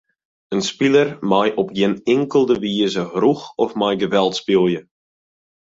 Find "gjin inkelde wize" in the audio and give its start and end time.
1.75-3.03